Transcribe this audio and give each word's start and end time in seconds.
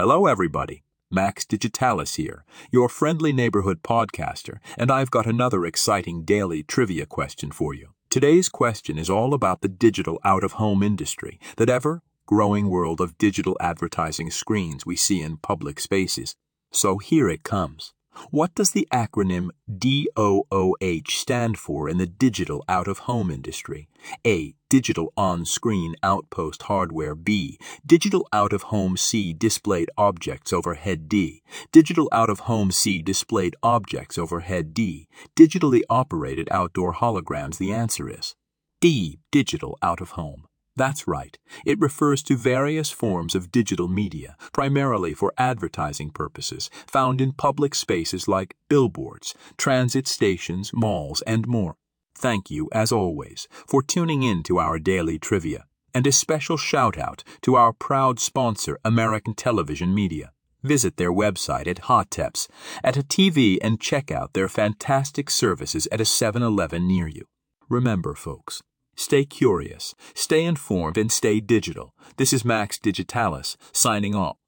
Hello, 0.00 0.26
everybody. 0.26 0.84
Max 1.10 1.44
Digitalis 1.44 2.14
here, 2.14 2.44
your 2.70 2.88
friendly 2.88 3.32
neighborhood 3.32 3.82
podcaster, 3.82 4.58
and 4.78 4.92
I've 4.92 5.10
got 5.10 5.26
another 5.26 5.66
exciting 5.66 6.22
daily 6.22 6.62
trivia 6.62 7.04
question 7.04 7.50
for 7.50 7.74
you. 7.74 7.88
Today's 8.08 8.48
question 8.48 8.96
is 8.96 9.10
all 9.10 9.34
about 9.34 9.60
the 9.60 9.68
digital 9.68 10.20
out 10.22 10.44
of 10.44 10.52
home 10.52 10.84
industry, 10.84 11.40
that 11.56 11.68
ever 11.68 12.00
growing 12.26 12.70
world 12.70 13.00
of 13.00 13.18
digital 13.18 13.56
advertising 13.58 14.30
screens 14.30 14.86
we 14.86 14.94
see 14.94 15.20
in 15.20 15.38
public 15.38 15.80
spaces. 15.80 16.36
So 16.70 16.98
here 16.98 17.28
it 17.28 17.42
comes. 17.42 17.92
What 18.30 18.54
does 18.54 18.72
the 18.72 18.88
acronym 18.92 19.50
DOOH 19.68 21.10
stand 21.10 21.58
for 21.58 21.88
in 21.88 21.98
the 21.98 22.06
digital 22.06 22.64
out 22.68 22.88
of 22.88 23.00
home 23.00 23.30
industry? 23.30 23.88
A. 24.26 24.54
Digital 24.68 25.12
on 25.16 25.44
screen 25.44 25.94
outpost 26.02 26.62
hardware. 26.64 27.14
B. 27.14 27.58
Digital 27.86 28.26
out 28.32 28.52
of 28.52 28.64
home 28.64 28.96
C. 28.96 29.32
Displayed 29.32 29.90
objects 29.96 30.52
overhead 30.52 31.08
D. 31.08 31.42
Digital 31.72 32.08
out 32.12 32.28
of 32.28 32.40
home 32.40 32.70
C. 32.70 33.00
Displayed 33.00 33.56
objects 33.62 34.18
overhead 34.18 34.74
D. 34.74 35.08
Digitally 35.36 35.82
operated 35.88 36.48
outdoor 36.50 36.94
holograms. 36.94 37.58
The 37.58 37.72
answer 37.72 38.10
is 38.10 38.34
D. 38.80 39.20
Digital 39.30 39.78
out 39.82 40.00
of 40.00 40.10
home. 40.10 40.47
That's 40.78 41.08
right. 41.08 41.36
It 41.66 41.80
refers 41.80 42.22
to 42.22 42.36
various 42.36 42.92
forms 42.92 43.34
of 43.34 43.50
digital 43.50 43.88
media, 43.88 44.36
primarily 44.52 45.12
for 45.12 45.32
advertising 45.36 46.10
purposes, 46.10 46.70
found 46.86 47.20
in 47.20 47.32
public 47.32 47.74
spaces 47.74 48.28
like 48.28 48.54
billboards, 48.68 49.34
transit 49.56 50.06
stations, 50.06 50.70
malls, 50.72 51.20
and 51.22 51.48
more. 51.48 51.74
Thank 52.16 52.48
you, 52.48 52.68
as 52.72 52.92
always, 52.92 53.48
for 53.66 53.82
tuning 53.82 54.22
in 54.22 54.44
to 54.44 54.58
our 54.58 54.78
daily 54.78 55.18
trivia, 55.18 55.66
and 55.92 56.06
a 56.06 56.12
special 56.12 56.56
shout 56.56 56.96
out 56.96 57.24
to 57.42 57.56
our 57.56 57.72
proud 57.72 58.20
sponsor, 58.20 58.78
American 58.84 59.34
Television 59.34 59.92
Media. 59.92 60.30
Visit 60.62 60.96
their 60.96 61.12
website 61.12 61.66
at 61.66 61.82
Hoteps 61.82 62.48
at 62.84 62.96
a 62.96 63.02
TV 63.02 63.58
and 63.60 63.80
check 63.80 64.12
out 64.12 64.32
their 64.32 64.48
fantastic 64.48 65.28
services 65.28 65.88
at 65.90 66.00
a 66.00 66.04
7 66.04 66.40
Eleven 66.40 66.86
near 66.86 67.08
you. 67.08 67.24
Remember, 67.68 68.14
folks, 68.14 68.62
Stay 68.98 69.24
curious, 69.24 69.94
stay 70.12 70.44
informed, 70.44 70.98
and 70.98 71.12
stay 71.12 71.38
digital. 71.38 71.94
This 72.16 72.32
is 72.32 72.44
Max 72.44 72.80
Digitalis, 72.80 73.56
signing 73.70 74.16
off. 74.16 74.38